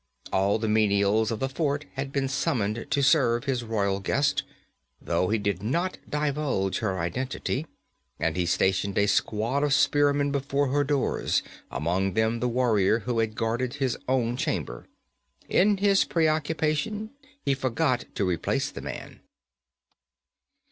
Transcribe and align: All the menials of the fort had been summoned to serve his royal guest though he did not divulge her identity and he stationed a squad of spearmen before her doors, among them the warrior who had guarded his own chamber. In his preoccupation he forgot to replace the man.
All 0.33 0.57
the 0.57 0.67
menials 0.67 1.29
of 1.29 1.39
the 1.39 1.47
fort 1.47 1.85
had 1.93 2.11
been 2.11 2.27
summoned 2.27 2.87
to 2.89 3.03
serve 3.03 3.43
his 3.43 3.63
royal 3.63 3.99
guest 3.99 4.41
though 4.99 5.29
he 5.29 5.37
did 5.37 5.61
not 5.61 5.99
divulge 6.09 6.79
her 6.79 6.97
identity 6.97 7.67
and 8.19 8.35
he 8.35 8.47
stationed 8.47 8.97
a 8.97 9.05
squad 9.05 9.63
of 9.63 9.75
spearmen 9.75 10.31
before 10.31 10.69
her 10.69 10.83
doors, 10.83 11.43
among 11.69 12.13
them 12.15 12.39
the 12.39 12.49
warrior 12.49 13.01
who 13.01 13.19
had 13.19 13.35
guarded 13.35 13.75
his 13.75 13.95
own 14.09 14.35
chamber. 14.37 14.87
In 15.47 15.77
his 15.77 16.03
preoccupation 16.03 17.11
he 17.45 17.53
forgot 17.53 18.05
to 18.15 18.25
replace 18.25 18.71
the 18.71 18.81
man. 18.81 19.19